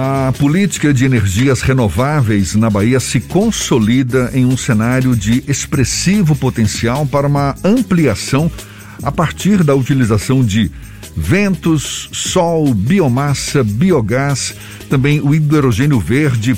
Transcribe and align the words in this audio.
A 0.00 0.32
política 0.38 0.94
de 0.94 1.04
energias 1.04 1.60
renováveis 1.60 2.54
na 2.54 2.70
Bahia 2.70 3.00
se 3.00 3.18
consolida 3.18 4.30
em 4.32 4.46
um 4.46 4.56
cenário 4.56 5.16
de 5.16 5.42
expressivo 5.48 6.36
potencial 6.36 7.04
para 7.04 7.26
uma 7.26 7.56
ampliação 7.64 8.48
a 9.02 9.10
partir 9.10 9.64
da 9.64 9.74
utilização 9.74 10.44
de 10.44 10.70
ventos, 11.16 12.08
sol, 12.12 12.72
biomassa, 12.72 13.64
biogás, 13.64 14.54
também 14.88 15.20
o 15.20 15.34
hidrogênio 15.34 15.98
verde. 15.98 16.56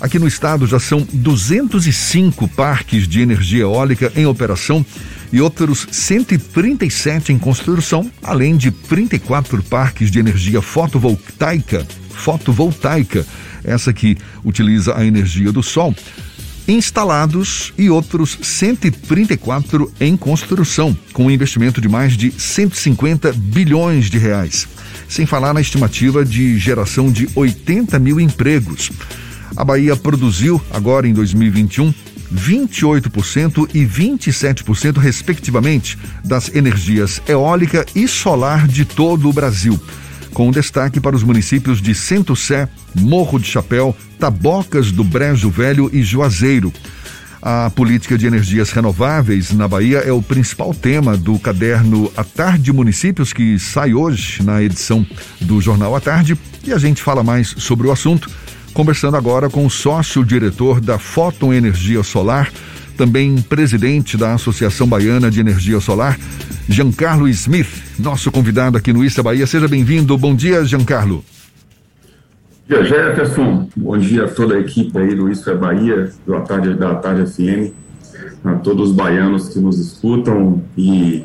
Aqui 0.00 0.18
no 0.18 0.26
estado 0.26 0.66
já 0.66 0.80
são 0.80 1.06
205 1.12 2.48
parques 2.48 3.06
de 3.06 3.20
energia 3.20 3.62
eólica 3.62 4.12
em 4.16 4.26
operação 4.26 4.84
e 5.32 5.40
outros 5.40 5.86
137 5.92 7.32
em 7.32 7.38
construção, 7.38 8.10
além 8.20 8.56
de 8.56 8.72
34 8.72 9.62
parques 9.62 10.10
de 10.10 10.18
energia 10.18 10.60
fotovoltaica, 10.60 11.86
fotovoltaica, 12.20 13.26
essa 13.64 13.92
que 13.92 14.16
utiliza 14.44 14.96
a 14.96 15.04
energia 15.04 15.50
do 15.50 15.62
sol, 15.62 15.94
instalados 16.68 17.72
e 17.76 17.90
outros 17.90 18.38
134 18.42 19.92
em 20.00 20.16
construção, 20.16 20.96
com 21.12 21.26
um 21.26 21.30
investimento 21.30 21.80
de 21.80 21.88
mais 21.88 22.16
de 22.16 22.30
150 22.30 23.32
bilhões 23.32 24.10
de 24.10 24.18
reais. 24.18 24.68
Sem 25.08 25.26
falar 25.26 25.52
na 25.52 25.60
estimativa 25.60 26.24
de 26.24 26.58
geração 26.58 27.10
de 27.10 27.28
80 27.34 27.98
mil 27.98 28.20
empregos. 28.20 28.90
A 29.56 29.64
Bahia 29.64 29.96
produziu, 29.96 30.60
agora 30.70 31.08
em 31.08 31.12
2021, 31.12 31.92
28% 32.32 33.68
e 33.74 33.84
27%, 33.84 34.98
respectivamente, 34.98 35.98
das 36.24 36.54
energias 36.54 37.20
eólica 37.26 37.84
e 37.94 38.06
solar 38.06 38.68
de 38.68 38.84
todo 38.84 39.28
o 39.28 39.32
Brasil 39.32 39.80
com 40.32 40.50
destaque 40.50 41.00
para 41.00 41.16
os 41.16 41.22
municípios 41.22 41.80
de 41.80 41.94
Sento 41.94 42.34
Sé, 42.36 42.68
Morro 42.94 43.38
de 43.38 43.46
Chapéu, 43.46 43.96
Tabocas 44.18 44.92
do 44.92 45.04
Brejo 45.04 45.50
Velho 45.50 45.90
e 45.92 46.02
Juazeiro. 46.02 46.72
A 47.42 47.70
política 47.70 48.18
de 48.18 48.26
energias 48.26 48.70
renováveis 48.70 49.50
na 49.52 49.66
Bahia 49.66 49.98
é 49.98 50.12
o 50.12 50.20
principal 50.20 50.74
tema 50.74 51.16
do 51.16 51.38
caderno 51.38 52.12
A 52.14 52.22
Tarde 52.22 52.70
Municípios, 52.70 53.32
que 53.32 53.58
sai 53.58 53.94
hoje 53.94 54.42
na 54.42 54.62
edição 54.62 55.06
do 55.40 55.58
Jornal 55.58 55.96
A 55.96 56.00
Tarde. 56.00 56.36
E 56.62 56.72
a 56.72 56.78
gente 56.78 57.02
fala 57.02 57.22
mais 57.22 57.54
sobre 57.56 57.86
o 57.86 57.92
assunto, 57.92 58.28
conversando 58.74 59.16
agora 59.16 59.48
com 59.48 59.64
o 59.64 59.70
sócio-diretor 59.70 60.82
da 60.82 60.98
Fotoenergia 60.98 62.02
Solar, 62.02 62.52
também 62.94 63.40
presidente 63.40 64.18
da 64.18 64.34
Associação 64.34 64.86
Baiana 64.86 65.30
de 65.30 65.40
Energia 65.40 65.80
Solar, 65.80 66.18
Giancarlo 66.70 67.26
Smith, 67.26 67.82
nosso 67.98 68.30
convidado 68.30 68.78
aqui 68.78 68.92
no 68.92 69.04
Issa 69.04 69.24
Bahia. 69.24 69.44
Seja 69.44 69.66
bem-vindo. 69.66 70.16
Bom 70.16 70.36
dia, 70.36 70.64
Giancarlo. 70.64 71.24
Bom 72.68 72.76
dia, 72.76 72.84
Jefferson. 72.84 73.68
Bom 73.76 73.98
dia 73.98 74.24
a 74.26 74.28
toda 74.28 74.54
a 74.54 74.60
equipe 74.60 74.96
aí 74.96 75.16
do 75.16 75.28
Issa 75.28 75.52
Bahia, 75.52 76.12
da 76.24 76.40
Tarde, 76.42 76.74
da 76.74 76.94
Tarde 76.94 77.26
FM, 77.28 77.74
a 78.44 78.54
todos 78.54 78.90
os 78.90 78.94
baianos 78.94 79.48
que 79.48 79.58
nos 79.58 79.80
escutam 79.80 80.62
e 80.78 81.24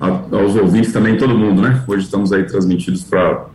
a, 0.00 0.08
aos 0.08 0.56
ouvintes 0.56 0.92
também, 0.92 1.16
todo 1.16 1.38
mundo, 1.38 1.62
né? 1.62 1.84
Hoje 1.86 2.06
estamos 2.06 2.32
aí 2.32 2.42
transmitidos 2.42 3.04
para 3.04 3.46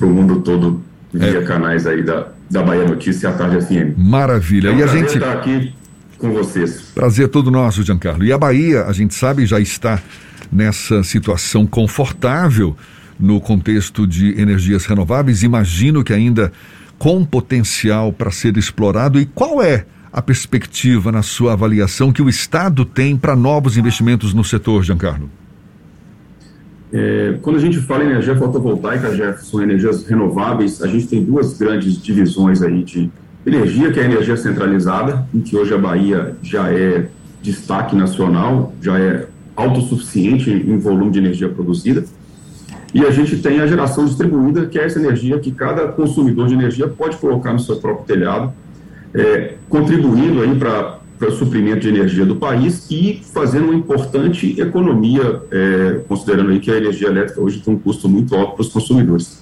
o 0.00 0.06
mundo 0.06 0.40
todo 0.40 0.80
via 1.12 1.38
é. 1.38 1.42
canais 1.42 1.84
aí 1.84 2.04
da, 2.04 2.28
da 2.48 2.62
Bahia 2.62 2.86
Notícia 2.86 3.26
e 3.26 3.28
a 3.28 3.32
Tarde 3.32 3.60
FM. 3.60 3.98
Maravilha. 3.98 4.68
É 4.68 4.72
um 4.72 4.78
e 4.78 4.82
a 4.84 4.86
gente 4.86 5.16
está 5.16 5.32
aqui 5.32 5.74
com 6.16 6.30
vocês. 6.32 6.92
Prazer 6.94 7.26
todo 7.26 7.50
nosso, 7.50 7.82
Giancarlo. 7.82 8.22
E 8.22 8.32
a 8.32 8.38
Bahia, 8.38 8.84
a 8.84 8.92
gente 8.92 9.14
sabe, 9.14 9.44
já 9.46 9.58
está 9.58 10.00
nessa 10.50 11.02
situação 11.02 11.66
confortável 11.66 12.76
no 13.18 13.40
contexto 13.40 14.06
de 14.06 14.40
energias 14.40 14.86
renováveis. 14.86 15.42
Imagino 15.42 16.02
que 16.02 16.12
ainda 16.12 16.52
com 16.98 17.24
potencial 17.24 18.12
para 18.12 18.30
ser 18.30 18.56
explorado. 18.56 19.20
E 19.20 19.26
qual 19.26 19.62
é 19.62 19.86
a 20.12 20.20
perspectiva, 20.20 21.12
na 21.12 21.22
sua 21.22 21.52
avaliação, 21.52 22.12
que 22.12 22.20
o 22.20 22.28
Estado 22.28 22.84
tem 22.84 23.16
para 23.16 23.36
novos 23.36 23.76
investimentos 23.76 24.34
no 24.34 24.42
setor, 24.42 24.82
Giancarlo? 24.82 25.30
É, 26.92 27.38
quando 27.40 27.56
a 27.56 27.60
gente 27.60 27.78
fala 27.78 28.02
em 28.02 28.08
energia 28.08 28.36
fotovoltaica, 28.36 29.14
Jefferson, 29.14 29.62
energias 29.62 30.04
renováveis, 30.06 30.82
a 30.82 30.88
gente 30.88 31.06
tem 31.06 31.24
duas 31.24 31.56
grandes 31.56 32.02
divisões 32.02 32.60
aí 32.62 32.82
de 32.82 33.08
energia, 33.46 33.92
que 33.92 34.00
é 34.00 34.02
a 34.02 34.06
energia 34.06 34.36
centralizada, 34.36 35.24
em 35.32 35.40
que 35.40 35.56
hoje 35.56 35.72
a 35.72 35.78
Bahia 35.78 36.34
já 36.42 36.70
é 36.70 37.06
destaque 37.40 37.94
nacional, 37.94 38.74
já 38.82 38.98
é 38.98 39.26
autossuficiente 39.60 40.50
em 40.50 40.78
volume 40.78 41.10
de 41.10 41.18
energia 41.18 41.48
produzida. 41.48 42.04
E 42.92 43.04
a 43.04 43.10
gente 43.10 43.36
tem 43.36 43.60
a 43.60 43.66
geração 43.66 44.04
distribuída, 44.04 44.66
que 44.66 44.78
é 44.78 44.84
essa 44.84 44.98
energia 44.98 45.38
que 45.38 45.52
cada 45.52 45.88
consumidor 45.88 46.48
de 46.48 46.54
energia 46.54 46.88
pode 46.88 47.16
colocar 47.18 47.52
no 47.52 47.60
seu 47.60 47.76
próprio 47.76 48.04
telhado, 48.04 48.52
é, 49.14 49.54
contribuindo 49.68 50.42
aí 50.42 50.56
para 50.56 51.28
o 51.28 51.30
suprimento 51.30 51.80
de 51.80 51.88
energia 51.88 52.26
do 52.26 52.36
país 52.36 52.86
e 52.90 53.22
fazendo 53.32 53.66
uma 53.66 53.74
importante 53.74 54.60
economia, 54.60 55.40
é, 55.52 56.00
considerando 56.08 56.50
aí 56.50 56.58
que 56.58 56.70
a 56.70 56.76
energia 56.76 57.08
elétrica 57.08 57.40
hoje 57.40 57.60
tem 57.60 57.74
um 57.74 57.78
custo 57.78 58.08
muito 58.08 58.34
alto 58.34 58.54
para 58.54 58.62
os 58.62 58.68
consumidores. 58.68 59.40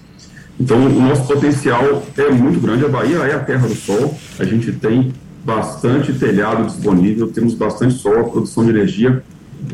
Então, 0.61 0.77
o 0.85 1.01
nosso 1.01 1.27
potencial 1.27 2.03
é 2.17 2.31
muito 2.31 2.61
grande. 2.61 2.85
A 2.85 2.89
Bahia 2.89 3.19
é 3.19 3.35
a 3.35 3.39
terra 3.39 3.67
do 3.67 3.75
sol, 3.75 4.15
a 4.39 4.45
gente 4.45 4.73
tem 4.73 5.13
bastante 5.45 6.13
telhado 6.13 6.67
disponível, 6.67 7.29
temos 7.29 7.55
bastante 7.55 7.95
sol, 7.95 8.21
a 8.21 8.25
produção 8.25 8.65
de 8.65 8.71
energia 8.71 9.23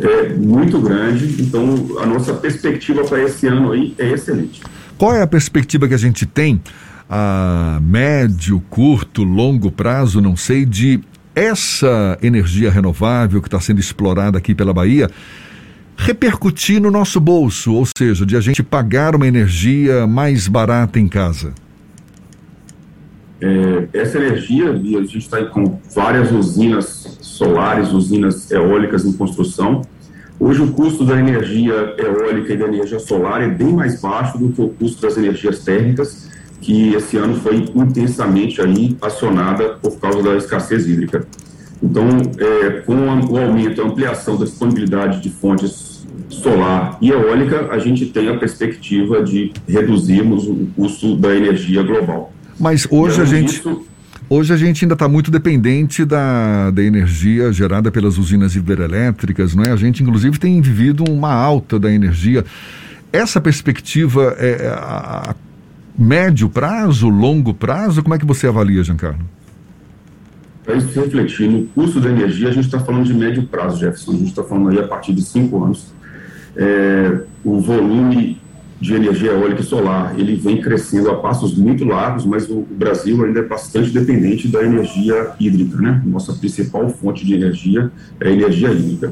é 0.01 0.35
muito 0.35 0.81
grande, 0.81 1.43
então 1.43 1.99
a 2.01 2.07
nossa 2.07 2.35
perspectiva 2.35 3.05
para 3.05 3.23
esse 3.23 3.47
ano 3.47 3.73
aí 3.73 3.95
é 3.99 4.11
excelente. 4.13 4.63
Qual 4.97 5.15
é 5.15 5.23
a 5.23 5.27
perspectiva 5.27 5.89
que 5.89 5.95
a 5.95 5.99
gente 5.99 6.25
tem 6.27 6.61
a 7.09 7.79
médio, 7.83 8.63
curto, 8.71 9.23
longo 9.23 9.71
prazo, 9.71 10.21
não 10.21 10.37
sei, 10.37 10.65
de 10.65 11.01
essa 11.35 12.19
energia 12.23 12.71
renovável 12.71 13.41
que 13.43 13.49
está 13.49 13.61
sendo 13.61 13.81
explorada 13.81 14.39
aqui 14.39 14.55
pela 14.55 14.73
Bahia 14.73 15.11
repercutir 15.97 16.81
no 16.81 16.91
nosso 16.91 17.21
bolso, 17.21 17.73
ou 17.73 17.87
seja, 17.97 18.27
de 18.27 18.37
a 18.37 18.41
gente 18.41 18.63
pagar 18.63 19.15
uma 19.15 19.27
energia 19.27 20.07
mais 20.07 20.49
barata 20.49 20.99
em 20.99 21.09
casa? 21.09 21.53
É, 23.45 24.01
essa 24.01 24.17
energia, 24.17 24.71
a 24.71 24.75
gente 24.75 25.19
está 25.19 25.45
com 25.45 25.79
várias 25.95 26.33
usinas 26.33 27.19
solares, 27.21 27.93
usinas 27.93 28.51
eólicas 28.51 29.05
em 29.05 29.13
construção. 29.13 29.83
Hoje 30.41 30.63
o 30.63 30.73
custo 30.73 31.05
da 31.05 31.21
energia 31.21 31.95
eólica 31.99 32.55
e 32.55 32.57
da 32.57 32.67
energia 32.67 32.99
solar 32.99 33.43
é 33.43 33.49
bem 33.49 33.71
mais 33.71 34.01
baixo 34.01 34.39
do 34.39 34.49
que 34.49 34.63
o 34.63 34.71
custo 34.71 35.03
das 35.03 35.19
energias 35.19 35.59
térmicas, 35.59 36.31
que 36.63 36.95
esse 36.95 37.19
ano 37.19 37.35
foi 37.35 37.57
intensamente 37.75 38.63
aí 38.63 38.97
acionada 39.03 39.75
por 39.75 40.01
causa 40.01 40.23
da 40.23 40.37
escassez 40.37 40.89
hídrica. 40.89 41.27
Então, 41.83 42.07
é, 42.39 42.71
com 42.81 42.95
o 42.95 43.37
aumento, 43.37 43.83
a 43.83 43.85
ampliação 43.85 44.39
da 44.39 44.47
disponibilidade 44.47 45.21
de 45.21 45.29
fontes 45.29 46.07
solar 46.31 46.97
e 46.99 47.11
eólica, 47.11 47.69
a 47.71 47.79
gente 47.79 48.07
tem 48.07 48.27
a 48.31 48.39
perspectiva 48.39 49.23
de 49.23 49.53
reduzirmos 49.69 50.49
o 50.49 50.67
custo 50.75 51.15
da 51.15 51.37
energia 51.37 51.83
global. 51.83 52.34
Mas 52.59 52.87
hoje 52.91 53.21
a 53.21 53.25
gente. 53.25 53.55
Disso, 53.55 53.85
Hoje 54.29 54.55
a 54.55 54.57
gente 54.57 54.85
ainda 54.85 54.95
está 54.95 55.07
muito 55.07 55.31
dependente 55.31 56.03
da, 56.03 56.71
da 56.71 56.83
energia 56.83 57.53
gerada 57.53 57.91
pelas 57.91 58.17
usinas 58.17 58.57
hidrelétricas, 58.57 59.55
não 59.55 59.63
é? 59.65 59.71
A 59.71 59.77
gente, 59.77 60.03
inclusive, 60.03 60.39
tem 60.39 60.61
vivido 60.63 61.05
uma 61.05 61.33
alta 61.33 61.79
da 61.79 61.93
energia. 61.93 62.43
Essa 63.13 63.39
perspectiva 63.39 64.35
é, 64.39 64.65
é 64.65 64.69
a, 64.69 65.31
a 65.31 65.35
médio 65.97 66.49
prazo, 66.49 67.09
longo 67.09 67.53
prazo, 67.53 68.03
como 68.03 68.15
é 68.15 68.19
que 68.19 68.25
você 68.25 68.47
avalia, 68.47 68.83
Giancarlo? 68.83 69.21
Para 70.65 70.77
isso 70.77 70.99
refletir 70.99 71.49
no 71.49 71.67
custo 71.67 72.01
da 72.01 72.11
energia, 72.11 72.49
a 72.49 72.53
gente 72.53 72.65
está 72.65 72.81
falando 72.81 73.05
de 73.05 73.13
médio 73.13 73.43
prazo, 73.43 73.79
Jefferson. 73.79 74.13
A 74.13 74.17
gente 74.17 74.29
está 74.29 74.43
falando 74.43 74.71
aí 74.71 74.79
a 74.79 74.89
partir 74.89 75.13
de 75.13 75.23
cinco 75.23 75.63
anos. 75.63 75.93
É, 76.57 77.21
o 77.45 77.61
volume 77.61 78.41
de 78.85 78.93
energia 78.93 79.31
eólica 79.31 79.63
e 79.63 79.65
solar, 79.65 80.15
ele 80.19 80.37
vem 80.37 80.61
crescendo 80.61 81.11
a 81.11 81.17
passos 81.17 81.57
muito 81.57 81.87
largos, 81.87 82.27
mas 82.27 82.51
o 82.51 82.67
Brasil 82.71 83.25
ainda 83.25 83.41
é 83.41 83.43
bastante 83.43 83.89
dependente 83.89 84.47
da 84.47 84.63
energia 84.63 85.31
hídrica, 85.41 85.79
né? 85.81 86.03
Nossa 86.05 86.35
principal 86.35 86.91
fonte 86.91 87.25
de 87.25 87.33
energia 87.33 87.91
é 88.21 88.29
a 88.29 88.31
energia 88.31 88.71
hídrica. 88.71 89.11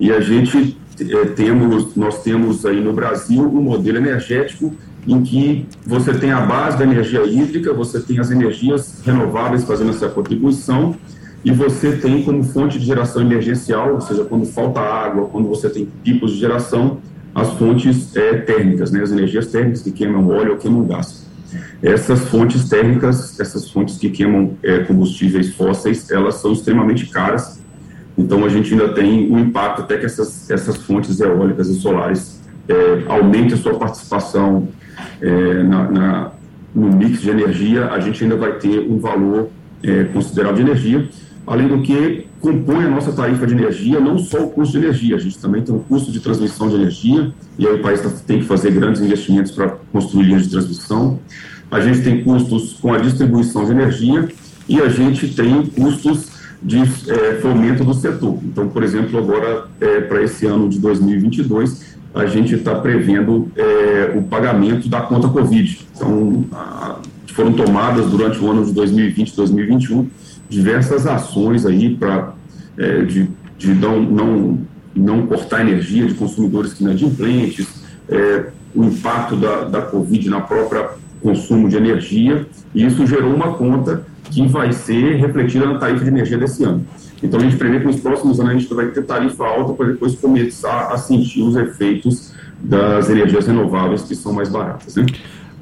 E 0.00 0.10
a 0.10 0.20
gente 0.20 0.76
é, 0.98 1.24
temos, 1.26 1.94
nós 1.94 2.24
temos 2.24 2.66
aí 2.66 2.80
no 2.80 2.92
Brasil 2.92 3.44
um 3.44 3.62
modelo 3.62 3.98
energético 3.98 4.74
em 5.06 5.22
que 5.22 5.66
você 5.86 6.12
tem 6.12 6.32
a 6.32 6.40
base 6.40 6.76
da 6.76 6.82
energia 6.82 7.24
hídrica, 7.24 7.72
você 7.72 8.00
tem 8.00 8.18
as 8.18 8.32
energias 8.32 9.02
renováveis 9.04 9.62
fazendo 9.62 9.90
essa 9.90 10.08
contribuição, 10.08 10.96
e 11.44 11.52
você 11.52 11.92
tem 11.92 12.24
como 12.24 12.42
fonte 12.42 12.76
de 12.76 12.84
geração 12.84 13.22
emergencial, 13.22 13.94
ou 13.94 14.00
seja, 14.00 14.24
quando 14.24 14.46
falta 14.46 14.80
água, 14.80 15.28
quando 15.28 15.46
você 15.46 15.70
tem 15.70 15.86
picos 16.02 16.32
de 16.32 16.40
geração, 16.40 16.98
as 17.36 17.52
fontes 17.52 18.16
é, 18.16 18.38
térmicas, 18.38 18.90
né, 18.90 19.02
as 19.02 19.12
energias 19.12 19.48
térmicas 19.48 19.82
que 19.82 19.92
queimam 19.92 20.26
óleo 20.26 20.52
ou 20.52 20.56
queimam 20.56 20.86
gás. 20.86 21.26
Essas 21.82 22.20
fontes 22.30 22.66
térmicas, 22.66 23.38
essas 23.38 23.70
fontes 23.70 23.98
que 23.98 24.08
queimam 24.08 24.54
é, 24.62 24.78
combustíveis 24.78 25.54
fósseis, 25.54 26.10
elas 26.10 26.36
são 26.36 26.52
extremamente 26.52 27.06
caras, 27.06 27.60
então 28.16 28.42
a 28.42 28.48
gente 28.48 28.72
ainda 28.72 28.88
tem 28.94 29.30
um 29.30 29.38
impacto 29.38 29.82
até 29.82 29.98
que 29.98 30.06
essas, 30.06 30.50
essas 30.50 30.78
fontes 30.78 31.20
eólicas 31.20 31.68
e 31.68 31.74
solares 31.74 32.40
é, 32.66 33.04
aumentem 33.06 33.52
a 33.52 33.58
sua 33.58 33.74
participação 33.74 34.68
é, 35.20 35.62
na, 35.62 35.90
na, 35.90 36.32
no 36.74 36.90
mix 36.96 37.20
de 37.20 37.28
energia, 37.28 37.88
a 37.88 38.00
gente 38.00 38.24
ainda 38.24 38.36
vai 38.36 38.52
ter 38.54 38.78
um 38.78 38.98
valor 38.98 39.50
é, 39.82 40.04
considerável 40.04 40.56
de 40.56 40.62
energia, 40.62 41.08
além 41.46 41.68
do 41.68 41.82
que 41.82 42.26
compõe 42.40 42.84
a 42.84 42.88
nossa 42.88 43.12
tarifa 43.12 43.46
de 43.46 43.54
energia, 43.54 44.00
não 44.00 44.18
só 44.18 44.44
o 44.44 44.50
custo 44.50 44.78
de 44.78 44.84
energia, 44.84 45.16
a 45.16 45.18
gente 45.18 45.38
também 45.38 45.62
tem 45.62 45.74
o 45.74 45.78
custo 45.80 46.10
de 46.10 46.20
transmissão 46.20 46.68
de 46.68 46.74
energia, 46.74 47.32
e 47.58 47.66
aí 47.66 47.74
o 47.74 47.82
país 47.82 48.00
tá, 48.00 48.10
tem 48.26 48.40
que 48.40 48.44
fazer 48.44 48.70
grandes 48.72 49.00
investimentos 49.00 49.52
para 49.52 49.76
construir 49.92 50.24
linhas 50.24 50.42
de 50.42 50.50
transmissão, 50.50 51.18
a 51.70 51.80
gente 51.80 52.02
tem 52.02 52.22
custos 52.22 52.74
com 52.74 52.92
a 52.92 52.98
distribuição 52.98 53.64
de 53.64 53.72
energia 53.72 54.28
e 54.68 54.80
a 54.80 54.88
gente 54.88 55.28
tem 55.34 55.66
custos 55.66 56.30
de 56.62 56.78
é, 56.80 57.38
fomento 57.40 57.84
do 57.84 57.94
setor. 57.94 58.38
Então, 58.44 58.68
por 58.68 58.82
exemplo, 58.82 59.18
agora, 59.18 59.66
é, 59.80 60.00
para 60.00 60.22
esse 60.22 60.46
ano 60.46 60.68
de 60.68 60.78
2022, 60.78 61.96
a 62.14 62.26
gente 62.26 62.54
está 62.54 62.74
prevendo 62.76 63.50
é, 63.56 64.12
o 64.16 64.22
pagamento 64.22 64.88
da 64.88 65.02
conta 65.02 65.28
Covid. 65.28 65.86
Então, 65.94 66.44
a, 66.52 66.98
foram 67.36 67.52
tomadas 67.52 68.06
durante 68.06 68.38
o 68.42 68.50
ano 68.50 68.64
de 68.64 68.72
2020 68.72 69.28
e 69.28 69.36
2021 69.36 70.08
diversas 70.48 71.06
ações 71.06 71.66
aí 71.66 71.94
para 71.94 72.32
é, 72.78 73.02
de, 73.02 73.28
de 73.58 73.74
não, 73.74 74.02
não, 74.02 74.58
não 74.94 75.26
cortar 75.26 75.60
energia 75.60 76.06
de 76.06 76.14
consumidores 76.14 76.72
que 76.72 76.82
inadimplentes, 76.82 77.84
é, 78.08 78.46
o 78.74 78.84
impacto 78.84 79.36
da, 79.36 79.64
da 79.64 79.82
Covid 79.82 80.28
na 80.30 80.40
própria 80.40 80.90
consumo 81.22 81.68
de 81.68 81.76
energia, 81.76 82.46
e 82.74 82.84
isso 82.84 83.06
gerou 83.06 83.34
uma 83.34 83.54
conta 83.54 84.04
que 84.30 84.46
vai 84.46 84.72
ser 84.72 85.16
refletida 85.16 85.66
na 85.66 85.78
tarifa 85.78 86.04
de 86.04 86.10
energia 86.10 86.38
desse 86.38 86.64
ano. 86.64 86.86
Então, 87.22 87.40
a 87.40 87.42
gente 87.42 87.56
prevê 87.56 87.80
que 87.80 87.86
nos 87.86 88.00
próximos 88.00 88.38
anos 88.38 88.52
a 88.52 88.58
gente 88.58 88.72
vai 88.72 88.86
ter 88.88 89.02
tarifa 89.02 89.44
alta 89.46 89.72
para 89.72 89.86
depois 89.86 90.14
começar 90.14 90.92
a 90.92 90.96
sentir 90.98 91.42
os 91.42 91.56
efeitos 91.56 92.32
das 92.60 93.08
energias 93.08 93.46
renováveis 93.46 94.02
que 94.02 94.14
são 94.14 94.32
mais 94.32 94.48
baratas. 94.48 94.96
Né? 94.96 95.06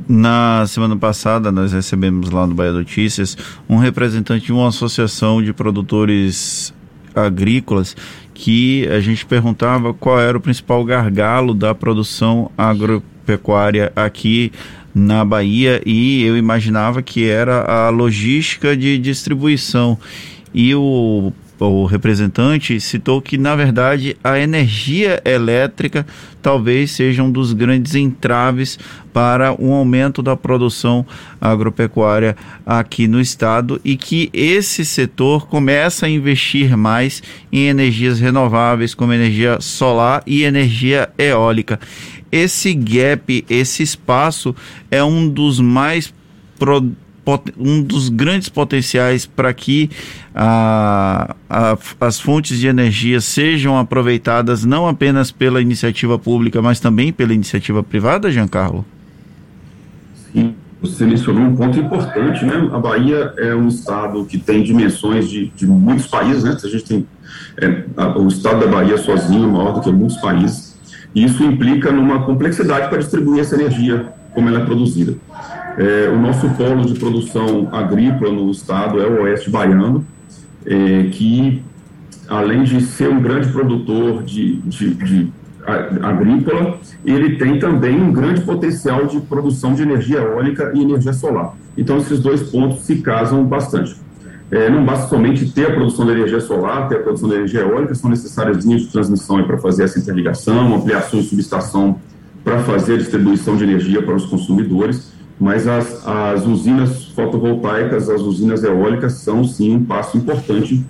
Na 0.09 0.67
semana 0.67 0.97
passada, 0.97 1.51
nós 1.51 1.73
recebemos 1.73 2.31
lá 2.31 2.47
no 2.47 2.55
Bahia 2.55 2.73
Notícias 2.73 3.37
um 3.69 3.77
representante 3.77 4.47
de 4.47 4.53
uma 4.53 4.69
associação 4.69 5.43
de 5.43 5.53
produtores 5.53 6.75
agrícolas 7.15 7.97
que 8.35 8.87
a 8.89 9.01
gente 9.01 9.25
perguntava 9.25 9.95
qual 9.95 10.21
era 10.21 10.37
o 10.37 10.41
principal 10.41 10.85
gargalo 10.85 11.55
da 11.55 11.75
produção 11.75 12.51
agropecuária 12.59 13.93
aqui 13.95 14.53
na 14.95 15.25
Bahia 15.25 15.81
e 15.87 16.23
eu 16.23 16.37
imaginava 16.37 17.03
que 17.03 17.29
era 17.29 17.63
a 17.63 17.89
logística 17.89 18.77
de 18.77 18.99
distribuição. 18.99 19.99
E 20.53 20.75
o, 20.75 21.33
o 21.59 21.85
representante 21.85 22.81
citou 22.81 23.23
que, 23.23 23.39
na 23.39 23.55
verdade, 23.55 24.17
a 24.25 24.39
energia 24.39 25.23
elétrica 25.25 26.07
talvez 26.43 26.91
seja 26.91 27.23
um 27.23 27.31
dos 27.31 27.53
grandes 27.53 27.95
entraves 27.95 28.79
para 29.13 29.55
um 29.59 29.73
aumento 29.73 30.23
da 30.23 30.37
produção 30.37 31.07
agropecuária 31.41 32.37
aqui 32.67 33.07
no 33.07 33.21
estado 33.21 33.81
e 33.85 33.97
que 33.97 34.29
esse 34.33 34.85
setor 34.85 35.47
começa 35.47 36.07
a 36.07 36.11
investir 36.11 36.77
mais 36.77 37.23
em 37.53 37.69
energias 37.69 38.19
renováveis, 38.19 38.95
como 38.95 39.13
energia 39.13 39.61
solar 39.61 40.23
e 40.27 40.43
energia 40.43 41.09
eólica. 41.17 41.79
Esse 42.33 42.75
gap, 42.75 43.45
esse 43.49 43.83
espaço 43.83 44.55
é 44.91 45.03
um 45.05 45.29
dos 45.29 45.61
mais 45.61 46.13
um 47.59 47.83
dos 47.83 48.09
grandes 48.09 48.49
potenciais 48.49 49.27
para 49.27 49.53
que 49.53 49.91
a, 50.35 51.35
a, 51.49 51.79
as 52.01 52.21
fontes 52.21 52.59
de 52.59 52.67
energia 52.67 53.21
sejam 53.21 53.79
aproveitadas 53.79 54.65
não 54.65 54.87
apenas 54.87 55.31
pela 55.31 55.61
iniciativa 55.61 56.19
pública, 56.19 56.61
mas 56.61 56.81
também 56.81 57.13
pela 57.13 57.33
iniciativa 57.33 57.83
privada, 57.83 58.31
Giancarlo? 58.31 58.85
Sim, 60.33 60.55
você 60.81 61.07
mencionou 61.07 61.43
um 61.43 61.57
ponto 61.57 61.79
importante, 61.79 62.45
né? 62.45 62.69
A 62.73 62.79
Bahia 62.79 63.33
é 63.39 63.55
um 63.55 63.69
estado 63.69 64.25
que 64.27 64.39
tem 64.39 64.63
dimensões 64.63 65.29
de, 65.29 65.47
de 65.57 65.67
muitos 65.67 66.07
países, 66.07 66.45
né? 66.45 66.57
A 66.63 66.69
gente 66.69 66.85
tem 66.85 67.07
é, 67.61 67.85
a, 67.97 68.19
o 68.19 68.29
estado 68.29 68.61
da 68.61 68.67
Bahia 68.67 68.99
sozinho 68.99 69.45
é 69.45 69.47
maior 69.47 69.73
do 69.73 69.81
que 69.81 69.91
muitos 69.91 70.17
países. 70.19 70.75
Isso 71.15 71.43
implica 71.45 71.93
numa 71.93 72.25
complexidade 72.25 72.89
para 72.89 72.99
distribuir 72.99 73.41
essa 73.41 73.55
energia, 73.55 74.13
como 74.33 74.49
ela 74.49 74.61
é 74.61 74.65
produzida. 74.65 75.15
É, 75.77 76.09
o 76.09 76.19
nosso 76.19 76.49
polo 76.51 76.85
de 76.85 76.99
produção 76.99 77.69
agrícola 77.73 78.33
no 78.33 78.51
estado 78.51 79.01
é 79.01 79.07
o 79.07 79.23
Oeste 79.23 79.51
Baiano, 79.51 80.07
é, 80.65 81.09
que, 81.11 81.63
além 82.29 82.63
de 82.63 82.81
ser 82.81 83.09
um 83.09 83.21
grande 83.21 83.49
produtor 83.49 84.23
de, 84.23 84.57
de, 84.57 84.95
de 84.95 85.33
agrícola, 86.03 86.79
ele 87.05 87.37
tem 87.37 87.59
também 87.59 88.01
um 88.01 88.13
grande 88.13 88.43
potencial 88.43 89.07
de 89.07 89.21
produção 89.21 89.75
de 89.75 89.83
energia 89.83 90.19
eólica 90.19 90.73
e 90.75 90.83
energia 90.83 91.13
solar. 91.13 91.55
Então, 91.77 91.99
esses 91.99 92.21
dois 92.21 92.43
pontos 92.43 92.83
se 92.83 92.97
casam 92.97 93.45
bastante. 93.45 93.97
É, 94.51 94.69
não 94.71 94.85
basta 94.85 95.09
somente 95.09 95.51
ter 95.51 95.67
a 95.67 95.75
produção 95.75 96.05
de 96.07 96.13
energia 96.13 96.41
solar, 96.41 96.89
ter 96.89 96.97
a 96.97 97.01
produção 97.01 97.29
de 97.29 97.35
energia 97.35 97.61
eólica, 97.61 97.95
são 97.95 98.11
necessárias 98.11 98.65
linhas 98.65 98.83
de 98.83 98.89
transmissão 98.89 99.43
para 99.43 99.59
fazer 99.59 99.85
essa 99.85 99.99
interligação, 99.99 100.75
ampliação 100.75 101.19
de 101.19 101.27
subestação 101.27 101.99
para 102.45 102.59
fazer 102.61 102.95
a 102.95 102.99
distribuição 102.99 103.57
de 103.57 103.65
energia 103.65 104.03
para 104.03 104.15
os 104.15 104.27
consumidores, 104.27 105.14
mas 105.39 105.67
as, 105.67 106.07
as 106.07 106.47
usinas 106.47 107.07
fotovoltaicas, 107.09 108.09
as 108.09 108.21
usinas 108.21 108.63
eólicas 108.63 109.15
são 109.15 109.45
sim 109.45 109.75
um 109.77 109.85
passo 109.85 110.17
importante 110.17 110.85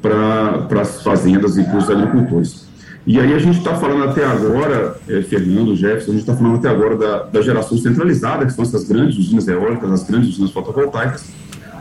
para 0.00 0.80
as 0.80 1.02
fazendas 1.02 1.58
e 1.58 1.64
para 1.64 1.76
os 1.76 1.90
agricultores. 1.90 2.68
E 3.06 3.18
aí 3.18 3.34
a 3.34 3.38
gente 3.38 3.58
está 3.58 3.74
falando 3.74 4.04
até 4.04 4.24
agora, 4.24 4.96
é, 5.08 5.22
Fernando, 5.22 5.74
Jefferson, 5.74 6.10
a 6.10 6.14
gente 6.14 6.22
está 6.22 6.36
falando 6.36 6.56
até 6.56 6.68
agora 6.68 6.96
da, 6.96 7.22
da 7.24 7.42
geração 7.42 7.76
centralizada, 7.78 8.44
que 8.46 8.52
são 8.52 8.62
essas 8.62 8.84
grandes 8.84 9.18
usinas 9.18 9.48
eólicas, 9.48 9.90
as 9.90 10.04
grandes 10.04 10.30
usinas 10.30 10.50
fotovoltaicas, 10.50 11.24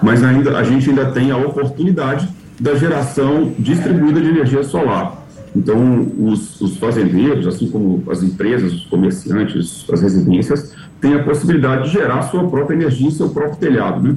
mas 0.02 0.24
ainda 0.24 0.58
a 0.58 0.64
gente 0.64 0.90
ainda 0.90 1.12
tem 1.12 1.32
a 1.32 1.38
oportunidade 1.38 2.28
da 2.60 2.76
geração 2.76 3.54
distribuída 3.60 4.20
de 4.22 4.28
energia 4.30 4.64
solar. 4.64 5.26
Então, 5.60 6.08
os, 6.18 6.62
os, 6.62 6.78
fazendeiros, 6.78 7.46
assim 7.46 7.70
como 7.70 8.02
as 8.10 8.24
empresas, 8.24 8.72
os 8.72 8.86
comerciantes, 8.86 9.86
as 9.92 10.02
residências, 10.02 10.74
têm 11.02 11.14
a 11.16 11.24
possibilidade 11.24 11.84
de 11.84 11.92
gerar 11.92 12.22
sua 12.24 12.48
própria 12.48 12.76
energia 12.76 13.12
seu 13.12 13.28
próprio 13.30 13.58
telhado. 13.58 14.08
Né? 14.08 14.16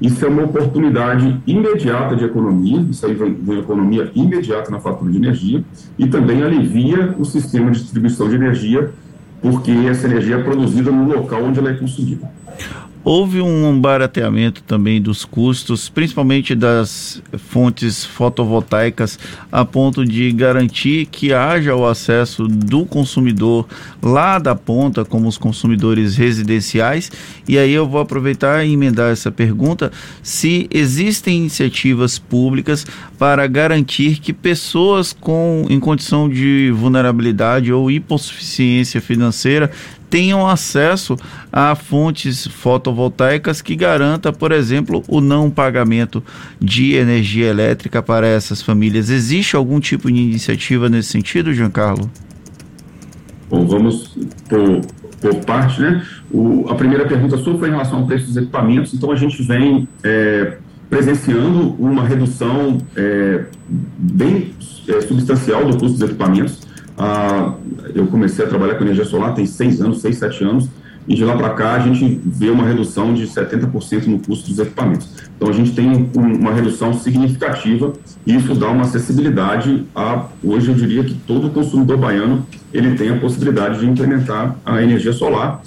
Isso 0.00 0.24
é 0.24 0.28
uma 0.28 0.44
oportunidade 0.44 1.42
imediata 1.48 2.14
de 2.14 2.24
economia, 2.24 2.80
isso 2.88 3.04
aí 3.04 3.14
vem, 3.14 3.34
vem 3.34 3.58
economia 3.58 4.08
imediata 4.14 4.70
na 4.70 4.78
fatura 4.78 5.10
de 5.10 5.16
energia 5.16 5.64
e 5.98 6.06
também 6.06 6.44
alivia 6.44 7.12
o 7.18 7.24
sistema 7.24 7.72
de 7.72 7.80
distribuição 7.80 8.28
de 8.28 8.36
energia, 8.36 8.92
porque 9.42 9.72
essa 9.72 10.06
energia 10.06 10.36
é 10.36 10.42
produzida 10.44 10.92
no 10.92 11.08
local 11.12 11.42
onde 11.42 11.58
ela 11.58 11.70
é 11.70 11.74
consumida. 11.74 12.30
Houve 13.04 13.42
um 13.42 13.78
barateamento 13.78 14.62
também 14.62 15.00
dos 15.00 15.26
custos, 15.26 15.90
principalmente 15.90 16.54
das 16.54 17.22
fontes 17.36 18.02
fotovoltaicas, 18.02 19.18
a 19.52 19.62
ponto 19.62 20.06
de 20.06 20.32
garantir 20.32 21.04
que 21.06 21.30
haja 21.30 21.76
o 21.76 21.86
acesso 21.86 22.48
do 22.48 22.86
consumidor 22.86 23.68
lá 24.02 24.38
da 24.38 24.54
ponta, 24.54 25.04
como 25.04 25.28
os 25.28 25.36
consumidores 25.36 26.16
residenciais. 26.16 27.12
E 27.46 27.58
aí 27.58 27.72
eu 27.72 27.86
vou 27.86 28.00
aproveitar 28.00 28.64
e 28.64 28.72
emendar 28.72 29.12
essa 29.12 29.30
pergunta: 29.30 29.92
se 30.22 30.66
existem 30.70 31.36
iniciativas 31.36 32.18
públicas 32.18 32.86
para 33.18 33.46
garantir 33.46 34.18
que 34.18 34.32
pessoas 34.32 35.12
com 35.12 35.66
em 35.68 35.78
condição 35.78 36.26
de 36.26 36.72
vulnerabilidade 36.74 37.70
ou 37.70 37.90
hipossuficiência 37.90 38.98
financeira 38.98 39.70
tenham 40.14 40.46
acesso 40.46 41.16
a 41.52 41.74
fontes 41.74 42.46
fotovoltaicas 42.46 43.60
que 43.60 43.74
garanta, 43.74 44.32
por 44.32 44.52
exemplo, 44.52 45.02
o 45.08 45.20
não 45.20 45.50
pagamento 45.50 46.22
de 46.60 46.94
energia 46.94 47.48
elétrica 47.48 48.00
para 48.00 48.24
essas 48.24 48.62
famílias. 48.62 49.10
Existe 49.10 49.56
algum 49.56 49.80
tipo 49.80 50.08
de 50.08 50.16
iniciativa 50.16 50.88
nesse 50.88 51.08
sentido, 51.08 51.52
Giancarlo? 51.52 52.08
Bom, 53.50 53.66
vamos 53.66 54.16
por, 54.48 54.82
por 55.20 55.44
parte, 55.44 55.82
né? 55.82 56.06
O, 56.30 56.68
a 56.68 56.76
primeira 56.76 57.08
pergunta 57.08 57.36
sua 57.38 57.58
foi 57.58 57.66
em 57.66 57.72
relação 57.72 57.98
ao 57.98 58.06
preço 58.06 58.26
dos 58.26 58.36
equipamentos, 58.36 58.94
então 58.94 59.10
a 59.10 59.16
gente 59.16 59.42
vem 59.42 59.88
é, 60.04 60.58
presenciando 60.88 61.74
uma 61.76 62.06
redução 62.06 62.78
é, 62.94 63.46
bem 63.98 64.52
é, 64.86 65.00
substancial 65.00 65.64
do 65.64 65.76
custo 65.76 65.98
dos 65.98 66.08
equipamentos. 66.08 66.60
Ah, 66.96 67.54
eu 67.94 68.06
comecei 68.06 68.44
a 68.44 68.48
trabalhar 68.48 68.76
com 68.76 68.84
energia 68.84 69.04
solar 69.04 69.34
tem 69.34 69.46
seis 69.46 69.80
anos, 69.80 70.00
seis, 70.00 70.16
sete 70.16 70.44
anos, 70.44 70.68
e 71.06 71.14
de 71.14 71.24
lá 71.24 71.36
para 71.36 71.50
cá 71.50 71.74
a 71.74 71.78
gente 71.80 72.20
vê 72.24 72.48
uma 72.50 72.64
redução 72.64 73.12
de 73.12 73.26
70% 73.26 74.06
no 74.06 74.18
custo 74.20 74.48
dos 74.48 74.58
equipamentos. 74.58 75.08
Então 75.36 75.48
a 75.48 75.52
gente 75.52 75.72
tem 75.72 76.10
uma 76.14 76.52
redução 76.52 76.94
significativa 76.94 77.92
e 78.26 78.34
isso 78.34 78.54
dá 78.54 78.68
uma 78.68 78.84
acessibilidade 78.84 79.84
a, 79.94 80.26
hoje 80.42 80.68
eu 80.68 80.74
diria 80.74 81.04
que 81.04 81.14
todo 81.14 81.50
consumidor 81.50 81.98
baiano 81.98 82.46
ele 82.72 82.94
tem 82.96 83.10
a 83.10 83.18
possibilidade 83.18 83.80
de 83.80 83.86
implementar 83.86 84.56
a 84.64 84.82
energia 84.82 85.12
solar 85.12 85.62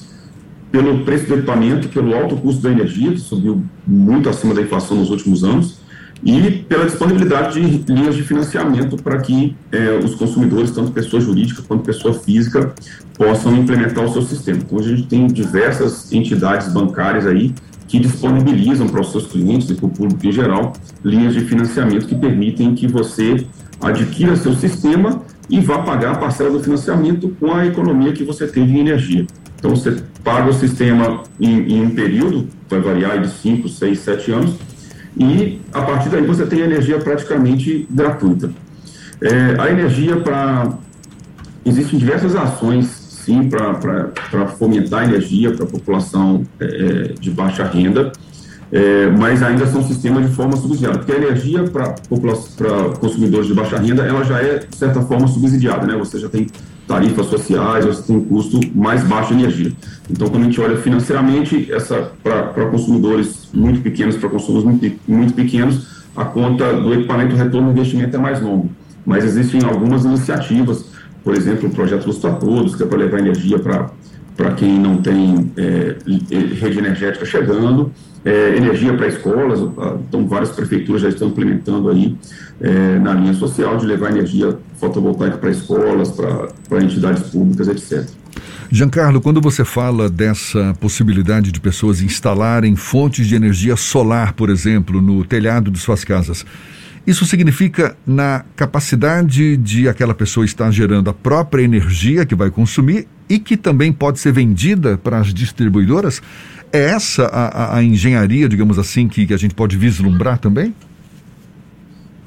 pelo 0.72 1.06
preço 1.06 1.28
do 1.28 1.36
equipamento, 1.36 1.88
pelo 1.90 2.14
alto 2.16 2.36
custo 2.38 2.62
da 2.62 2.72
energia, 2.72 3.12
que 3.12 3.20
subiu 3.20 3.64
muito 3.86 4.28
acima 4.30 4.54
da 4.54 4.62
inflação 4.62 4.98
nos 4.98 5.10
últimos 5.10 5.44
anos, 5.44 5.80
e 6.24 6.52
pela 6.68 6.86
disponibilidade 6.86 7.62
de 7.62 7.94
linhas 7.94 8.16
de 8.16 8.24
financiamento 8.24 9.02
para 9.02 9.20
que 9.20 9.56
é, 9.72 10.00
os 10.04 10.16
consumidores, 10.16 10.72
tanto 10.72 10.92
pessoa 10.92 11.22
jurídica 11.22 11.62
quanto 11.62 11.84
pessoa 11.84 12.14
física, 12.14 12.74
possam 13.16 13.56
implementar 13.56 14.04
o 14.04 14.12
seu 14.12 14.22
sistema. 14.22 14.60
Então, 14.60 14.80
a 14.80 14.84
gente 14.84 15.04
tem 15.04 15.28
diversas 15.28 16.12
entidades 16.12 16.72
bancárias 16.72 17.26
aí 17.26 17.54
que 17.88 18.00
disponibilizam 18.00 18.88
para 18.88 19.02
os 19.02 19.12
seus 19.12 19.28
clientes 19.28 19.70
e 19.70 19.76
para 19.76 19.86
o 19.86 19.90
público 19.90 20.28
em 20.28 20.32
geral 20.32 20.74
linhas 21.04 21.34
de 21.34 21.42
financiamento 21.42 22.06
que 22.06 22.16
permitem 22.16 22.76
que 22.76 22.88
você 22.88 23.46
adquira 23.80 24.36
seu 24.36 24.54
sistema 24.54 25.22
e 25.50 25.62
vá 25.62 25.80
pagar 25.80 26.12
a 26.12 26.16
parcela 26.16 26.50
do 26.50 26.60
financiamento 26.60 27.34
com 27.40 27.54
a 27.54 27.66
economia 27.66 28.12
que 28.12 28.24
você 28.24 28.46
teve 28.48 28.74
em 28.74 28.80
energia. 28.80 29.26
Então, 29.58 29.72
você 29.72 30.04
paga 30.24 30.50
o 30.50 30.54
sistema 30.54 31.24
em, 31.40 31.74
em 31.74 31.82
um 31.82 31.90
período, 31.90 32.48
vai 32.70 32.80
variar 32.80 33.22
de 33.22 33.30
5, 33.30 33.70
6, 33.70 34.00
7 34.00 34.32
anos, 34.32 34.56
e 35.20 35.60
a 35.74 35.82
partir 35.82 36.10
daí 36.10 36.26
você 36.26 36.46
tem 36.46 36.60
energia 36.60 37.00
praticamente 37.00 37.88
gratuita. 37.90 38.52
É, 39.22 39.60
a 39.60 39.72
energia 39.72 40.18
para. 40.18 40.78
Existem 41.66 42.00
diversas 42.00 42.36
ações, 42.36 42.86
sim, 42.86 43.50
para 43.50 44.48
fomentar 44.58 45.02
a 45.02 45.06
energia 45.06 45.52
para 45.52 45.66
a 45.66 45.68
população 45.68 46.46
é, 46.60 46.66
é, 46.66 47.14
de 47.20 47.30
baixa 47.30 47.66
renda, 47.66 48.12
é, 48.72 49.08
mas 49.08 49.44
ainda 49.44 49.66
são 49.68 49.84
sistemas 49.84 50.30
de 50.30 50.34
forma 50.34 50.56
subsidiada, 50.56 51.00
porque 51.00 51.12
a 51.12 51.18
energia 51.18 51.64
para 51.66 51.96
consumidores 53.00 53.48
de 53.48 53.54
baixa 53.54 53.78
renda, 53.78 54.04
ela 54.04 54.24
já 54.24 54.42
é, 54.42 54.60
de 54.60 54.76
certa 54.78 55.02
forma, 55.02 55.28
subsidiada, 55.28 55.86
né? 55.86 55.98
Você 55.98 56.20
já 56.20 56.30
tem 56.30 56.48
tarifas 56.88 57.26
sociais, 57.28 57.86
você 57.86 58.04
tem 58.04 58.16
um 58.16 58.24
custo 58.24 58.60
mais 58.74 59.04
baixo 59.04 59.36
de 59.36 59.44
energia. 59.44 59.74
Então, 60.10 60.30
quando 60.30 60.44
a 60.44 60.46
gente 60.46 60.62
olha 60.62 60.78
financeiramente, 60.78 61.72
essa 61.72 62.12
para 62.24 62.66
consumidores 62.70 63.50
muito 63.54 63.82
pequenos, 63.82 64.16
para 64.16 64.30
consumos 64.30 64.64
muito, 64.64 65.00
muito 65.08 65.34
pequenos, 65.34 66.06
a 66.16 66.24
conta 66.24 66.74
do 66.74 66.94
equipamento 66.94 67.36
retorno 67.36 67.68
do 67.68 67.80
investimento 67.80 68.16
é 68.16 68.20
mais 68.20 68.42
longo. 68.42 68.70
Mas 69.06 69.26
existem 69.26 69.62
algumas 69.64 70.06
iniciativas, 70.06 70.86
por 71.24 71.36
exemplo, 71.36 71.68
o 71.68 71.72
projeto 71.72 72.06
Luz 72.08 72.18
para 72.18 72.34
Todos, 72.34 72.76
que 72.76 72.84
é 72.84 72.86
para 72.86 72.98
levar 72.98 73.20
energia 73.20 73.60
para 73.60 73.92
para 74.38 74.52
quem 74.52 74.80
não 74.80 75.02
tem 75.02 75.52
é, 75.58 75.96
rede 76.62 76.78
energética 76.78 77.26
chegando, 77.26 77.92
é, 78.24 78.56
energia 78.56 78.94
para 78.94 79.08
escolas, 79.08 79.60
então 80.08 80.28
várias 80.28 80.52
prefeituras 80.52 81.02
já 81.02 81.10
estão 81.10 81.30
implementando 81.30 81.90
aí 81.90 82.16
é, 82.62 83.00
na 83.00 83.14
linha 83.14 83.34
social 83.34 83.78
de 83.78 83.86
levar 83.86 84.12
energia 84.12 84.58
fotovoltaica 84.80 85.38
para 85.38 85.50
escolas, 85.50 86.12
para 86.12 86.84
entidades 86.84 87.24
públicas, 87.24 87.68
etc. 87.68 88.08
Giancarlo, 88.70 89.22
quando 89.22 89.40
você 89.42 89.64
fala 89.64 90.10
dessa 90.10 90.76
possibilidade 90.80 91.52
de 91.52 91.60
pessoas 91.60 92.02
instalarem 92.02 92.76
fontes 92.76 93.26
de 93.26 93.34
energia 93.34 93.76
solar, 93.76 94.34
por 94.34 94.50
exemplo, 94.50 95.02
no 95.02 95.24
telhado 95.24 95.72
de 95.72 95.80
suas 95.80 96.04
casas, 96.04 96.46
isso 97.08 97.26
significa 97.26 97.96
na 98.06 98.44
capacidade 98.54 99.56
de 99.56 99.88
aquela 99.88 100.14
pessoa 100.14 100.46
estar 100.46 100.70
gerando 100.72 101.10
a 101.10 101.14
própria 101.14 101.64
energia 101.64 102.26
que 102.26 102.36
vai 102.36 102.52
consumir 102.52 103.08
e 103.30 103.40
que 103.40 103.56
também 103.56 103.94
pode 103.94 104.20
ser 104.20 104.34
vendida 104.34 104.98
para 104.98 105.18
as 105.18 105.34
distribuidoras? 105.34 106.22
É 106.72 106.84
essa 106.84 107.26
a, 107.28 107.78
a 107.78 107.84
engenharia, 107.84 108.50
digamos 108.50 108.78
assim, 108.78 109.08
que, 109.08 109.26
que, 109.26 109.34
a 109.34 109.38
gente 109.38 109.56
pode 109.56 109.78
vislumbrar 109.78 110.38
também? 110.38 110.76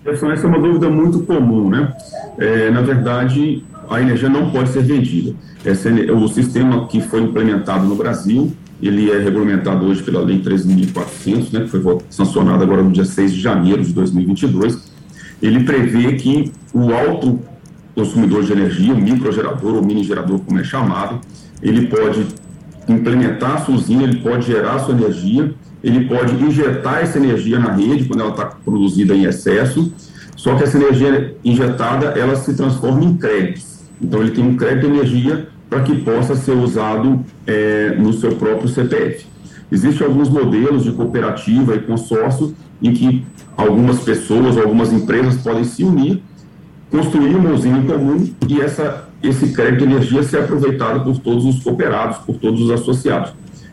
Essa 0.06 0.26
é 0.26 0.46
uma 0.46 0.58
dúvida 0.58 0.88
muito 0.88 1.20
comum, 1.20 1.68
né? 1.68 1.92
É, 2.38 2.70
na 2.70 2.80
verdade, 2.80 3.62
a 3.90 4.00
energia 4.00 4.30
não 4.30 4.50
pode 4.50 4.70
ser 4.70 4.82
vendida. 4.82 5.36
Esse, 5.62 5.90
o 6.10 6.26
sistema 6.26 6.86
que 6.86 7.02
foi 7.02 7.20
implementado 7.20 7.84
no 7.84 7.96
Brasil 7.96 8.50
ele 8.88 9.10
é 9.10 9.18
regulamentado 9.18 9.84
hoje 9.86 10.02
pela 10.02 10.20
Lei 10.20 10.40
13.400, 10.40 11.52
né, 11.52 11.60
que 11.60 11.68
foi 11.68 11.98
sancionada 12.08 12.64
agora 12.64 12.82
no 12.82 12.90
dia 12.90 13.04
6 13.04 13.32
de 13.32 13.40
janeiro 13.40 13.84
de 13.84 13.92
2022. 13.92 14.90
Ele 15.42 15.64
prevê 15.64 16.14
que 16.14 16.52
o 16.72 16.92
alto 16.92 17.40
consumidor 17.94 18.44
de 18.44 18.52
energia, 18.52 18.94
o 18.94 19.00
microgerador 19.00 19.74
ou 19.74 19.84
mini 19.84 20.04
gerador, 20.04 20.40
como 20.40 20.58
é 20.58 20.64
chamado, 20.64 21.20
ele 21.62 21.86
pode 21.86 22.26
implementar 22.88 23.56
a 23.56 23.58
sua 23.58 23.74
usina, 23.74 24.02
ele 24.02 24.20
pode 24.20 24.46
gerar 24.46 24.76
a 24.76 24.78
sua 24.78 24.94
energia, 24.94 25.52
ele 25.82 26.06
pode 26.06 26.34
injetar 26.42 27.02
essa 27.02 27.18
energia 27.18 27.58
na 27.58 27.72
rede 27.72 28.04
quando 28.04 28.20
ela 28.20 28.30
está 28.30 28.46
produzida 28.46 29.14
em 29.14 29.24
excesso, 29.24 29.92
só 30.36 30.54
que 30.54 30.64
essa 30.64 30.78
energia 30.78 31.36
injetada, 31.44 32.06
ela 32.18 32.34
se 32.36 32.54
transforma 32.54 33.04
em 33.04 33.16
créditos. 33.16 33.79
Então, 34.00 34.22
ele 34.22 34.30
tem 34.30 34.44
um 34.44 34.56
crédito 34.56 34.88
de 34.88 34.98
energia 34.98 35.48
para 35.68 35.82
que 35.82 35.96
possa 36.02 36.34
ser 36.34 36.52
usado 36.52 37.24
é, 37.46 37.94
no 37.96 38.12
seu 38.12 38.32
próprio 38.36 38.68
CPF. 38.68 39.26
Existem 39.70 40.06
alguns 40.06 40.28
modelos 40.28 40.82
de 40.82 40.90
cooperativa 40.90 41.76
e 41.76 41.80
consórcio 41.80 42.54
em 42.82 42.92
que 42.92 43.24
algumas 43.56 44.00
pessoas 44.00 44.56
algumas 44.56 44.92
empresas 44.92 45.36
podem 45.36 45.64
se 45.64 45.84
unir, 45.84 46.22
construir 46.90 47.36
uma 47.36 47.50
usina 47.50 47.80
comum 47.82 48.28
e 48.48 48.60
essa, 48.60 49.08
esse 49.22 49.52
crédito 49.52 49.86
de 49.86 49.92
energia 49.92 50.22
ser 50.24 50.40
aproveitado 50.40 51.04
por 51.04 51.18
todos 51.18 51.44
os 51.44 51.62
cooperados, 51.62 52.18
por 52.18 52.36
todos 52.36 52.60
os 52.60 52.70
associados. 52.70 53.32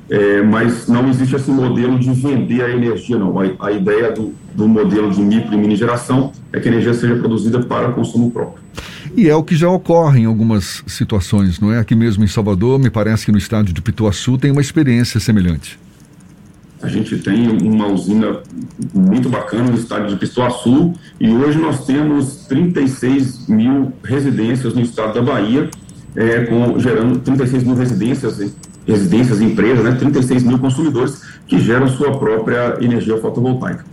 É, 0.10 0.42
mas 0.42 0.88
não 0.88 1.10
existe 1.10 1.36
esse 1.36 1.52
modelo 1.52 2.00
de 2.00 2.12
vender 2.14 2.64
a 2.64 2.70
energia, 2.70 3.18
não. 3.18 3.38
A, 3.40 3.68
a 3.68 3.72
ideia 3.72 4.12
do, 4.12 4.34
do 4.56 4.68
modelo 4.68 5.12
de 5.12 5.22
micro 5.22 5.54
e 5.54 5.58
mini 5.58 5.76
geração 5.76 6.32
é 6.54 6.60
que 6.60 6.70
a 6.70 6.72
energia 6.72 6.94
seja 6.94 7.16
produzida 7.18 7.60
para 7.60 7.92
consumo 7.92 8.32
próprio. 8.32 8.64
E 9.16 9.30
é 9.30 9.36
o 9.36 9.44
que 9.44 9.56
já 9.56 9.70
ocorre 9.70 10.22
em 10.22 10.26
algumas 10.26 10.84
situações, 10.88 11.60
não 11.60 11.74
é? 11.74 11.80
Aqui 11.80 11.96
mesmo 11.96 12.24
em 12.24 12.28
Salvador, 12.28 12.80
me 12.80 12.90
parece 12.90 13.26
que 13.26 13.32
no 13.32 13.38
estádio 13.38 13.74
de 13.74 13.82
Pituaçu 13.82 14.38
tem 14.38 14.52
uma 14.52 14.62
experiência 14.62 15.20
semelhante. 15.20 15.78
A 16.82 16.88
gente 16.88 17.18
tem 17.18 17.50
uma 17.64 17.88
usina 17.88 18.40
muito 18.94 19.30
bacana 19.30 19.72
no 19.72 19.78
estádio 19.78 20.10
de 20.10 20.16
Pituaçu 20.18 20.94
e 21.20 21.30
hoje 21.30 21.58
nós 21.58 21.86
temos 21.86 22.46
36 22.48 23.48
mil 23.48 23.92
residências 24.04 24.76
no 24.76 24.82
estado 24.82 25.16
da 25.16 25.22
Bahia, 25.22 25.70
é, 26.16 26.46
com, 26.46 26.78
gerando 26.78 27.20
36 27.20 27.64
mil 27.64 27.76
residências, 27.76 28.40
residências, 28.88 29.42
empresas, 29.42 29.84
né, 29.84 29.92
36 29.92 30.44
mil 30.44 30.58
consumidores 30.58 31.22
que 31.46 31.60
geram 31.60 31.88
sua 31.88 32.18
própria 32.18 32.78
energia 32.82 33.18
fotovoltaica. 33.18 33.84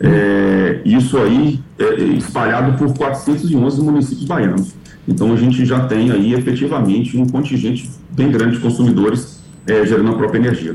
É, 0.00 0.80
isso 0.84 1.16
aí 1.18 1.60
é 1.78 2.02
espalhado 2.16 2.76
por 2.76 2.92
411 2.92 3.80
municípios 3.80 4.26
baianos. 4.26 4.74
Então 5.06 5.32
a 5.32 5.36
gente 5.36 5.64
já 5.64 5.80
tem 5.86 6.10
aí 6.10 6.34
efetivamente 6.34 7.16
um 7.16 7.26
contingente 7.26 7.88
bem 8.10 8.30
grande 8.30 8.56
de 8.56 8.62
consumidores 8.62 9.40
é, 9.66 9.84
gerando 9.86 10.10
a 10.10 10.14
própria 10.14 10.38
energia. 10.38 10.74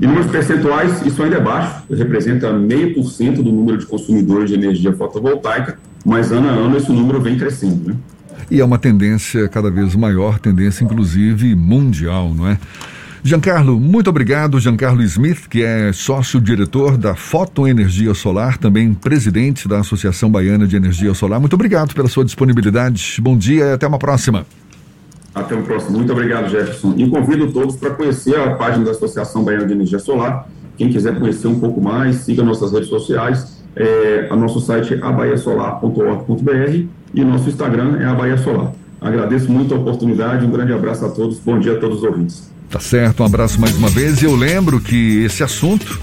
Em 0.00 0.06
números 0.06 0.30
percentuais, 0.30 1.04
isso 1.04 1.22
ainda 1.22 1.36
é 1.36 1.40
baixo, 1.40 1.82
representa 1.90 2.52
meio 2.52 2.94
por 2.94 3.10
cento 3.10 3.42
do 3.42 3.50
número 3.50 3.78
de 3.78 3.86
consumidores 3.86 4.48
de 4.48 4.54
energia 4.54 4.92
fotovoltaica, 4.92 5.76
mas 6.04 6.30
ano 6.30 6.48
a 6.48 6.52
ano 6.52 6.76
esse 6.76 6.92
número 6.92 7.20
vem 7.20 7.36
crescendo. 7.36 7.88
Né? 7.88 7.96
E 8.50 8.60
é 8.60 8.64
uma 8.64 8.78
tendência 8.78 9.48
cada 9.48 9.70
vez 9.70 9.96
maior, 9.96 10.38
tendência 10.38 10.84
inclusive 10.84 11.54
mundial, 11.56 12.32
não 12.32 12.46
é? 12.48 12.58
Giancarlo, 13.22 13.80
muito 13.80 14.08
obrigado. 14.08 14.60
Giancarlo 14.60 15.02
Smith, 15.02 15.48
que 15.48 15.62
é 15.62 15.92
sócio-diretor 15.92 16.96
da 16.96 17.14
Fotoenergia 17.14 18.14
Solar, 18.14 18.58
também 18.58 18.94
presidente 18.94 19.66
da 19.66 19.80
Associação 19.80 20.30
Baiana 20.30 20.66
de 20.66 20.76
Energia 20.76 21.12
Solar. 21.14 21.40
Muito 21.40 21.54
obrigado 21.54 21.94
pela 21.94 22.08
sua 22.08 22.24
disponibilidade. 22.24 23.18
Bom 23.20 23.36
dia 23.36 23.64
e 23.64 23.72
até 23.72 23.86
uma 23.86 23.98
próxima. 23.98 24.46
Até 25.34 25.54
o 25.54 25.62
próximo. 25.62 25.98
Muito 25.98 26.12
obrigado, 26.12 26.48
Jefferson. 26.48 26.94
E 26.96 27.08
convido 27.08 27.52
todos 27.52 27.76
para 27.76 27.90
conhecer 27.90 28.36
a 28.36 28.54
página 28.54 28.84
da 28.84 28.92
Associação 28.92 29.44
Baiana 29.44 29.66
de 29.66 29.72
Energia 29.72 29.98
Solar. 29.98 30.48
Quem 30.76 30.88
quiser 30.90 31.18
conhecer 31.18 31.48
um 31.48 31.58
pouco 31.58 31.80
mais, 31.80 32.16
siga 32.16 32.42
nossas 32.42 32.72
redes 32.72 32.88
sociais. 32.88 33.58
É, 33.74 34.28
nosso 34.34 34.60
site 34.60 34.94
é 34.94 34.98
abaiasolar.org.br 35.00 36.84
e 37.14 37.24
nosso 37.24 37.48
Instagram 37.48 37.98
é 38.00 38.06
a 38.06 38.14
Bahia 38.14 38.38
Solar. 38.38 38.72
Agradeço 39.00 39.50
muito 39.50 39.74
a 39.74 39.78
oportunidade, 39.78 40.44
um 40.44 40.50
grande 40.50 40.72
abraço 40.72 41.04
a 41.04 41.08
todos, 41.08 41.38
bom 41.38 41.58
dia 41.58 41.74
a 41.74 41.76
todos 41.76 41.98
os 41.98 42.04
ouvintes. 42.04 42.50
Tá 42.68 42.80
certo, 42.80 43.22
um 43.22 43.26
abraço 43.26 43.60
mais 43.60 43.76
uma 43.76 43.88
vez. 43.88 44.20
E 44.20 44.24
eu 44.24 44.34
lembro 44.34 44.80
que 44.80 45.24
esse 45.24 45.42
assunto, 45.42 45.98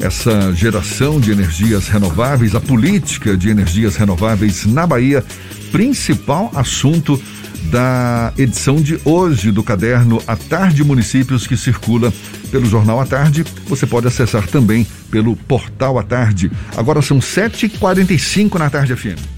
essa 0.00 0.52
geração 0.54 1.20
de 1.20 1.30
energias 1.32 1.88
renováveis, 1.88 2.54
a 2.54 2.60
política 2.60 3.36
de 3.36 3.50
energias 3.50 3.96
renováveis 3.96 4.64
na 4.64 4.86
Bahia, 4.86 5.24
principal 5.70 6.50
assunto 6.54 7.20
da 7.70 8.32
edição 8.38 8.76
de 8.76 8.98
hoje 9.04 9.50
do 9.50 9.62
caderno 9.62 10.22
A 10.26 10.36
Tarde 10.36 10.84
Municípios, 10.84 11.46
que 11.46 11.56
circula 11.56 12.12
pelo 12.50 12.64
Jornal 12.64 13.00
à 13.00 13.06
Tarde. 13.06 13.44
Você 13.66 13.86
pode 13.86 14.06
acessar 14.06 14.46
também 14.46 14.86
pelo 15.10 15.36
Portal 15.36 15.98
à 15.98 16.02
Tarde. 16.02 16.50
Agora 16.76 17.02
são 17.02 17.18
7h45 17.18 18.54
na 18.58 18.70
Tarde 18.70 18.94
FM. 18.94 19.35